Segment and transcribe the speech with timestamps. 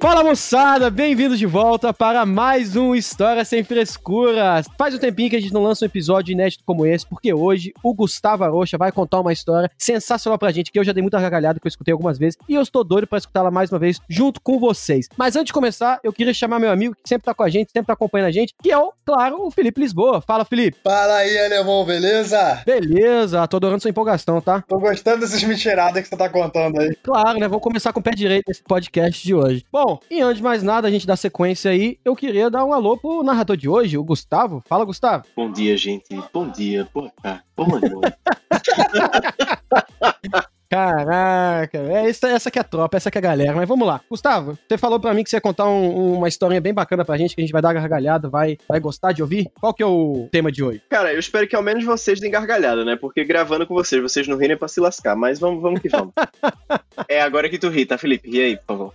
[0.00, 4.62] Fala moçada, bem-vindos de volta para mais um História Sem Frescura.
[4.78, 7.74] Faz um tempinho que a gente não lança um episódio inédito como esse, porque hoje
[7.84, 11.20] o Gustavo Arocha vai contar uma história sensacional pra gente, que eu já dei muita
[11.20, 14.00] gargalhada, que eu escutei algumas vezes, e eu estou doido pra escutá-la mais uma vez
[14.08, 15.06] junto com vocês.
[15.18, 17.70] Mas antes de começar, eu queria chamar meu amigo que sempre tá com a gente,
[17.70, 20.22] sempre tá acompanhando a gente, que é o, claro, o Felipe Lisboa.
[20.22, 20.78] Fala, Felipe.
[20.82, 22.62] Fala aí, alemão, beleza?
[22.64, 24.64] Beleza, tô adorando sua empolgação, tá?
[24.66, 26.96] Tô gostando dessas mentiradas que você tá contando aí.
[27.02, 27.46] Claro, né?
[27.46, 29.62] Vamos começar com o pé direito nesse podcast de hoje.
[29.70, 32.72] Bom, e antes de mais nada, a gente dá sequência aí, eu queria dar um
[32.72, 34.62] alô pro narrador de hoje, o Gustavo.
[34.66, 35.24] Fala, Gustavo.
[35.36, 36.04] Bom dia, gente.
[36.32, 36.86] Bom dia.
[36.92, 37.42] Boa tarde.
[37.56, 38.16] Boa noite.
[40.80, 43.52] Caraca, é essa, essa que é a tropa, essa que é a galera.
[43.54, 44.00] Mas vamos lá.
[44.08, 47.16] Gustavo, você falou pra mim que você ia contar um- uma historinha bem bacana pra
[47.16, 49.50] gente, que a gente vai dar gargalhada, vai, vai gostar de ouvir.
[49.60, 50.82] Qual que é o tema de hoje?
[50.88, 52.96] Cara, eu espero que ao menos vocês deem gargalhada, né?
[52.96, 55.14] Porque gravando com vocês, vocês não rirem pra se lascar.
[55.16, 56.12] Mas vamos, vamos que vamos.
[57.08, 58.30] é agora que tu ri, tá, Felipe?
[58.30, 58.94] Ri aí, por favor.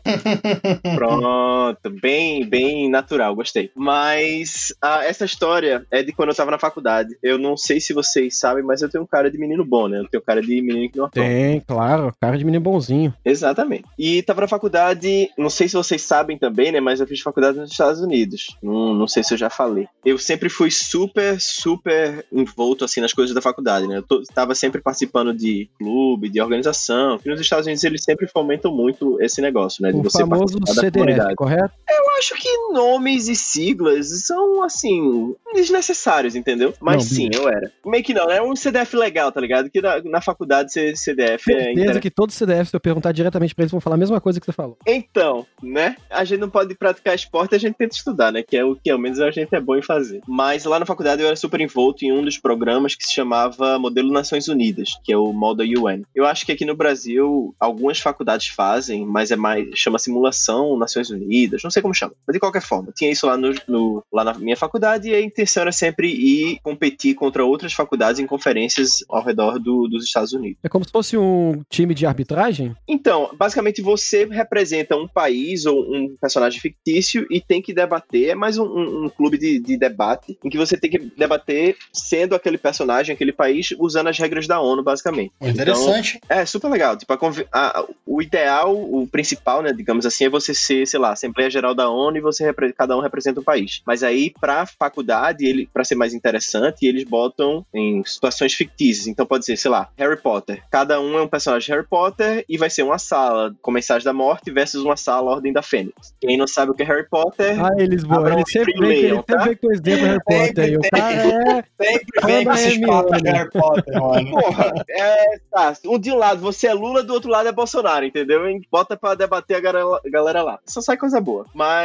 [0.96, 1.90] Pronto.
[2.02, 3.72] Bem, bem natural, gostei.
[3.76, 7.18] Mas ah, essa história é de quando eu tava na faculdade.
[7.22, 10.00] Eu não sei se vocês sabem, mas eu tenho um cara de menino bom, né?
[10.00, 11.28] Eu tenho cara de menino que não apronta.
[11.28, 13.14] Tem, claro, cara de menino bonzinho.
[13.24, 13.86] Exatamente.
[13.98, 16.80] E tava na faculdade, não sei se vocês sabem também, né?
[16.80, 18.56] Mas eu fiz faculdade nos Estados Unidos.
[18.62, 19.88] Não, não sei se eu já falei.
[20.04, 23.98] Eu sempre fui super, super envolto, assim, nas coisas da faculdade, né?
[23.98, 27.20] Eu tô, tava sempre participando de clube, de organização.
[27.26, 29.92] E nos Estados Unidos eles sempre fomentam muito esse negócio, né?
[29.92, 31.74] De O você famoso participar CDF, correto?
[31.90, 36.74] Eu acho que nomes e siglas são, assim, desnecessários, entendeu?
[36.82, 37.72] Mas Não, sim, eu era.
[37.86, 38.42] Meio que não, né?
[38.42, 39.70] Um CDF legal, tá ligado?
[39.70, 43.12] Que na, na faculdade ser CDF é Certeza que todos os CDFs, se eu perguntar
[43.12, 44.78] diretamente pra eles, vão falar a mesma coisa que você falou.
[44.86, 45.96] Então, né?
[46.10, 48.44] A gente não pode praticar esporte, a gente tenta estudar, né?
[48.44, 50.22] Que é o que ao menos a gente é bom em fazer.
[50.28, 53.80] Mas lá na faculdade eu era super envolto em um dos programas que se chamava
[53.80, 56.04] Modelo Nações Unidas, que é o MODA UN.
[56.14, 61.10] Eu acho que aqui no Brasil algumas faculdades fazem, mas é mais chama simulação Nações
[61.10, 62.05] Unidas, não sei como chama.
[62.28, 65.22] Mas de qualquer forma, tinha isso lá no, no- lá na minha faculdade e a
[65.22, 70.34] intenção era sempre ir competir contra outras faculdades em conferências ao redor do- dos Estados
[70.34, 70.58] Unidos.
[70.64, 72.76] É como se fosse um time de arbitragem?
[72.88, 78.30] Então, basicamente você representa um país ou um personagem fictício e tem que debater.
[78.30, 81.76] É mais um, um- um clube de, de debate em que você tem que debater
[81.94, 85.32] sendo aquele personagem, aquele país, usando as regras da ONU, basicamente.
[85.42, 86.20] Interessante.
[86.24, 86.96] Então, é super legal.
[86.98, 87.18] Tipo, a
[87.52, 91.74] a- o ideal, o principal, né, digamos assim, é você ser, sei lá, Assembleia Geral
[91.74, 93.82] da ONU e você cada um representa um país.
[93.86, 99.08] Mas aí, pra faculdade, ele, pra ser mais interessante, eles botam em situações fictícias.
[99.08, 100.62] Então pode ser, sei lá, Harry Potter.
[100.70, 104.06] Cada um é um personagem de Harry Potter e vai ser uma sala com mensagem
[104.06, 106.14] da morte versus uma sala Ordem da Fênix.
[106.20, 108.20] Quem não sabe o que é Harry Potter, Ah, eles vão.
[108.20, 109.44] Abra Ele um sempre vem, leiam, sempre tá?
[109.44, 110.78] vem com esse Harry Potter aí.
[110.78, 111.64] O Sempre cara é.
[111.86, 114.32] Sempre vem com esses papos de Harry Potter, mano.
[114.32, 115.74] Porra, é, tá.
[115.86, 118.48] Um de um lado você é Lula, do outro lado é Bolsonaro, entendeu?
[118.50, 120.60] E bota pra debater a galera, a galera lá.
[120.66, 121.46] Só sai coisa boa.
[121.54, 121.85] Mas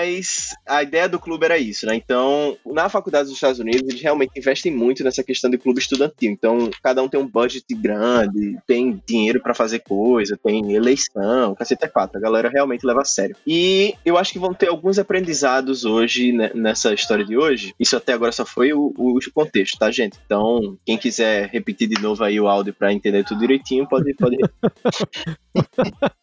[0.67, 1.95] a ideia do clube era isso, né?
[1.95, 6.31] Então, na faculdade dos Estados Unidos, eles realmente investem muito nessa questão de clube estudantil.
[6.31, 11.85] Então, cada um tem um budget grande, tem dinheiro pra fazer coisa, tem eleição, cacete
[11.85, 12.19] é quatro.
[12.19, 13.37] A galera realmente leva a sério.
[13.47, 17.75] E eu acho que vão ter alguns aprendizados hoje, né, nessa história de hoje.
[17.79, 20.19] Isso até agora só foi o, o contexto, tá, gente?
[20.25, 24.15] Então, quem quiser repetir de novo aí o áudio pra entender tudo direitinho, pode.
[24.15, 24.37] pode...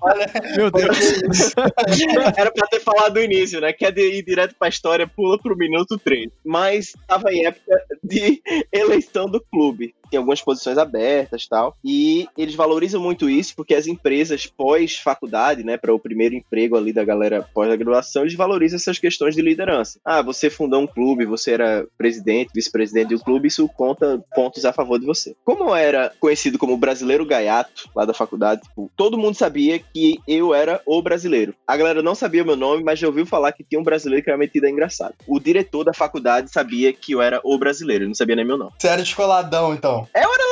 [0.00, 1.54] Olha, Meu Deus.
[2.40, 3.72] era pra ter falado do início, né?
[3.72, 6.30] Quer ir direto pra história, pula pro minuto 3.
[6.44, 8.42] Mas tava em época de
[8.72, 9.94] eleição do clube.
[10.10, 11.76] Tem algumas posições abertas tal.
[11.84, 16.92] E eles valorizam muito isso porque as empresas pós-faculdade, né, para o primeiro emprego ali
[16.92, 19.98] da galera pós-graduação, eles valorizam essas questões de liderança.
[20.04, 24.72] Ah, você fundou um clube, você era presidente, vice-presidente do clube, isso conta pontos a
[24.72, 25.34] favor de você.
[25.44, 30.18] Como eu era conhecido como brasileiro gaiato lá da faculdade, tipo, todo mundo sabia que
[30.26, 31.54] eu era o brasileiro.
[31.66, 34.24] A galera não sabia o meu nome, mas já ouviu falar que tinha um brasileiro
[34.24, 35.14] que era metido a engraçado.
[35.26, 38.58] O diretor da faculdade sabia que eu era o brasileiro, ele não sabia nem meu
[38.58, 38.72] nome.
[38.78, 39.99] você era descoladão, então.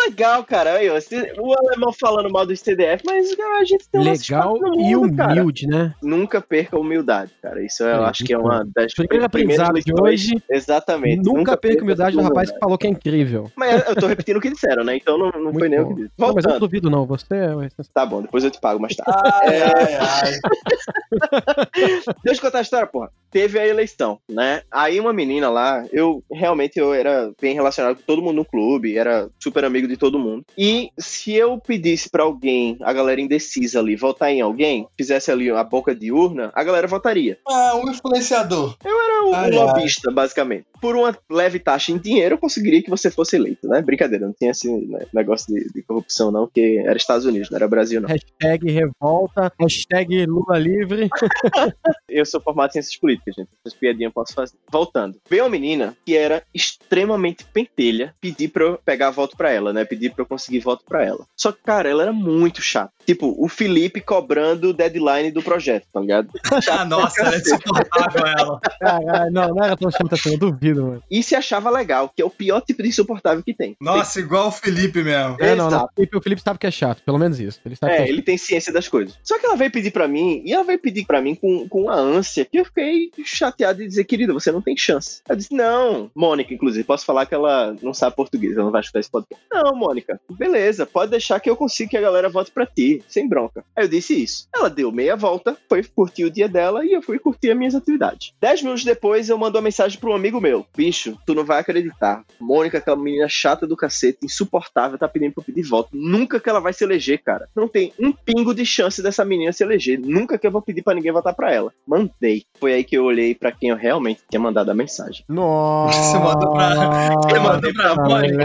[0.09, 0.73] Legal, cara.
[0.75, 4.05] Aí, ó, esse- o alemão falando mal do CDF, mas cara, a gente tem um
[4.05, 5.33] Legal no e mundo, cara.
[5.33, 5.95] humilde, né?
[6.03, 7.63] Nunca perca a humildade, cara.
[7.63, 10.43] Isso eu É, acho que é uma das Primeiro primeiras aprendizado de hoje.
[10.51, 11.23] Exatamente.
[11.23, 13.51] Nunca perca a humildade do rapaz que falou que é incrível.
[13.55, 14.97] Mas eu tô repetindo o que disseram, né?
[14.97, 16.11] Então não, não foi nem o que disse.
[16.19, 17.05] Não, mas eu não duvido, não.
[17.07, 17.49] Você é.
[17.93, 19.13] Tá bom, depois eu te pago mais tarde.
[19.45, 20.33] Ai, ai, ai.
[22.25, 23.11] Deixa eu contar a história, porra.
[23.31, 24.63] Teve a eleição, né?
[24.71, 28.97] Aí uma menina lá, eu realmente eu era bem relacionado com todo mundo no clube,
[28.97, 30.45] era super amigo de todo mundo.
[30.57, 35.51] E se eu pedisse pra alguém, a galera indecisa ali, votar em alguém, fizesse ali
[35.51, 37.39] a boca de urna, a galera votaria.
[37.47, 38.77] Ah, um influenciador.
[38.85, 39.51] Era um Ai, ai.
[39.51, 40.67] lobista, basicamente.
[40.81, 43.83] Por uma leve taxa em dinheiro, eu conseguiria que você fosse eleito, né?
[43.83, 47.57] Brincadeira, não tinha esse né, negócio de, de corrupção, não, porque era Estados Unidos, não
[47.57, 48.09] era Brasil, não.
[48.09, 51.09] Hashtag revolta, hashtag Lula livre.
[52.09, 53.49] Eu sou formado em ciências políticas, gente.
[53.65, 54.57] Essas piadinhas eu posso fazer.
[54.71, 55.19] Voltando.
[55.29, 59.85] Veio uma menina que era extremamente pentelha pedir pra eu pegar voto pra ela, né?
[59.85, 61.27] Pedir pra eu conseguir voto pra ela.
[61.37, 62.93] Só que, cara, ela era muito chata.
[63.07, 66.29] Tipo, o Felipe cobrando o deadline do projeto, tá ligado?
[66.69, 68.61] Ah, nossa, ela é insuportável ela.
[68.79, 71.03] Caralho, não, não era tão chato assim, eu duvido, mano.
[71.11, 73.75] E se achava legal, que é o pior tipo de insuportável que tem.
[73.81, 75.37] Nossa, igual o Felipe mesmo.
[75.41, 75.85] É, não, não.
[75.85, 77.61] O Felipe, o Felipe sabe que é chato, pelo menos isso.
[77.65, 79.19] Ele sabe que É, é ele tem ciência das coisas.
[79.23, 81.83] Só que ela veio pedir pra mim, e ela veio pedir pra mim com, com
[81.83, 85.23] uma ânsia, que eu fiquei chateado de dizer, querida, você não tem chance.
[85.29, 88.81] Eu disse, não, Mônica, inclusive, posso falar que ela não sabe português, ela não vai
[88.81, 89.45] escutar esse podcast.
[89.53, 93.29] Não, Mônica, beleza, pode deixar que eu consigo que a galera vote pra ti, sem
[93.29, 93.65] bronca.
[93.77, 94.49] Aí eu disse isso.
[94.55, 97.75] Ela deu meia volta, foi curtir o dia dela e eu fui curtir as minhas
[97.75, 98.33] atividades.
[98.41, 100.67] Dez minutos depois, eu mando uma mensagem pra um amigo meu.
[100.77, 102.25] Bicho, tu não vai acreditar.
[102.41, 105.91] Mônica, aquela menina chata do cacete, insuportável, tá pedindo pra eu pedir voto.
[105.93, 107.49] Nunca que ela vai se eleger, cara.
[107.55, 109.99] Não tem um pingo de chance dessa menina se eleger.
[110.01, 111.73] Nunca que eu vou pedir pra ninguém votar pra ela.
[111.87, 112.45] Mandei.
[112.59, 115.25] Foi aí que eu olhei pra quem eu realmente tinha mandado a mensagem.
[115.29, 115.99] Nossa.
[115.99, 118.45] Você mandou pra- você mandou pra Mônica.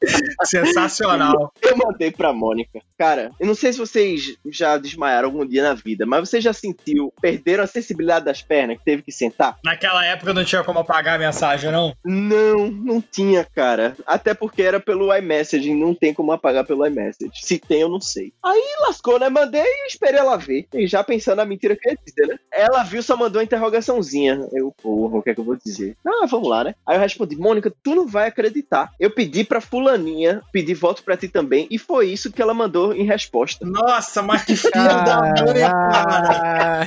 [0.44, 1.52] Sensacional.
[1.60, 2.80] Eu mandei pra Mônica.
[2.98, 6.52] Cara, eu não sei se vocês já desmaiaram algum dia na vida, mas você já
[6.52, 9.58] sentiu, perderam a sensibilidade das pernas, que teve que sentar?
[9.64, 11.94] Naquela época não tinha como apagar a mensagem, não?
[12.04, 13.96] Não, não tinha, cara.
[14.06, 17.30] Até porque era pelo iMessage, não tem como apagar pelo iMessage.
[17.34, 18.32] Se tem, eu não sei.
[18.44, 19.28] Aí lascou, né?
[19.28, 20.66] Mandei e esperei ela ver.
[20.74, 22.38] E já pensando na mentira que eu ia dizer, né?
[22.52, 24.46] Ela viu, só mandou uma interrogaçãozinha.
[24.52, 25.96] Eu, porra, o que é que eu vou dizer?
[26.06, 26.74] Ah, vamos lá, né?
[26.86, 28.92] Aí eu respondi, Mônica, tu não vai acreditar.
[28.98, 29.60] Eu pedi pra
[29.90, 33.64] fulaninha pedir voto pra ti também, e foi isso que ela mandou em resposta.
[33.66, 36.86] Nossa, mas que filho da mãe, cara.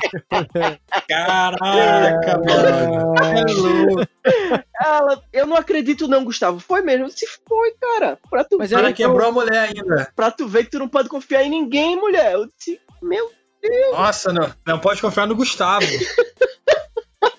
[1.07, 3.13] Caraca, mano.
[3.23, 4.07] É louco.
[4.81, 6.59] Ela, eu não acredito não, Gustavo.
[6.59, 7.09] Foi mesmo.
[7.09, 8.17] Se foi, cara.
[8.29, 10.11] Pra tu, Mas ver, ela quebrou a mulher ainda.
[10.15, 12.33] pra tu ver que tu não pode confiar em ninguém, mulher.
[12.33, 13.31] Eu disse, meu
[13.91, 15.85] Nossa, não, não pode confiar no Gustavo.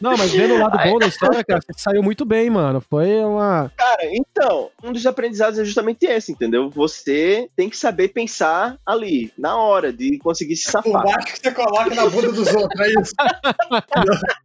[0.04, 2.78] Não, mas vendo o lado bom da história, cara, você saiu muito bem, mano.
[2.78, 3.72] Foi uma.
[3.74, 6.68] Cara, então, um dos aprendizados é justamente esse, entendeu?
[6.68, 11.02] Você tem que saber pensar ali, na hora, de conseguir se safar.
[11.02, 13.14] baixo que você coloca na bunda dos outros, é isso?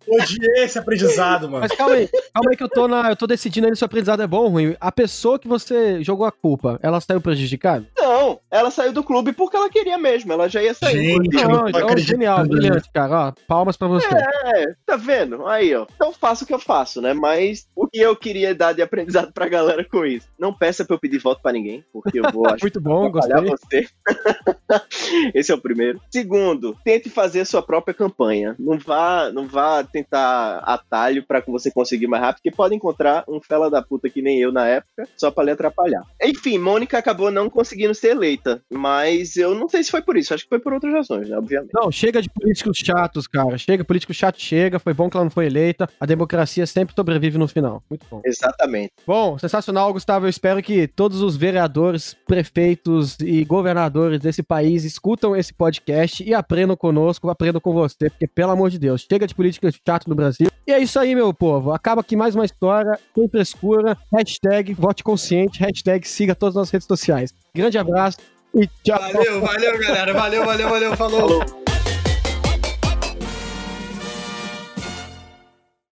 [0.07, 1.59] Eu odiei esse aprendizado, mano.
[1.59, 3.85] Mas calma aí, calma aí que eu tô, na, eu tô decidindo aí se o
[3.85, 4.77] aprendizado é bom ou ruim.
[4.79, 7.85] A pessoa que você jogou a culpa, ela saiu prejudicada?
[7.97, 8.18] Não,
[8.51, 10.97] ela saiu do clube porque ela queria mesmo, ela já ia sair.
[10.97, 13.27] Gente, Não, então, acreditando genial, brilhante, cara.
[13.27, 14.07] Ó, palmas pra você.
[14.07, 15.45] É, tá vendo?
[15.47, 15.85] Aí, ó.
[15.95, 17.13] Então faço o que eu faço, né?
[17.13, 20.27] Mas o que eu queria dar de aprendizado pra galera com isso?
[20.37, 23.41] Não peça pra eu pedir voto pra ninguém, porque eu vou acho Muito bom, atrapalhar
[23.49, 23.87] gostei.
[23.87, 25.31] você.
[25.33, 25.99] Esse é o primeiro.
[26.11, 28.55] Segundo, tente fazer a sua própria campanha.
[28.59, 33.23] Não vá, não vá tentar atalho pra que você conseguir mais rápido, porque pode encontrar
[33.27, 36.03] um fela da puta que nem eu na época, só pra lhe atrapalhar.
[36.21, 40.33] Enfim, Mônica acabou não conseguindo ser eleita, mas eu não sei se foi por isso,
[40.33, 41.71] acho que foi por outras razões, né, obviamente.
[41.73, 43.57] Não, chega de políticos chatos, cara.
[43.57, 44.79] Chega, político chato chega.
[44.79, 45.89] Foi bom que ela não foi eleita.
[45.99, 47.83] A democracia sempre sobrevive no final.
[47.89, 48.21] Muito bom.
[48.25, 48.91] Exatamente.
[49.05, 50.25] Bom, sensacional, Gustavo.
[50.25, 56.33] Eu espero que todos os vereadores, prefeitos e governadores desse país escutam esse podcast e
[56.33, 60.15] aprendam conosco, aprendam com você, porque, pelo amor de Deus, chega de política chato no
[60.15, 60.48] Brasil.
[60.69, 61.71] E é isso aí, meu povo.
[61.71, 63.97] Acaba aqui mais uma história, sem frescura.
[64.13, 67.33] Hashtag vote consciente, hashtag siga todas as nossas redes sociais.
[67.55, 68.19] Grande abraço
[68.53, 68.99] e tchau.
[68.99, 70.13] Valeu, valeu, galera.
[70.13, 70.95] Valeu, valeu, valeu.
[70.95, 71.21] Falou.
[71.21, 71.58] Falou.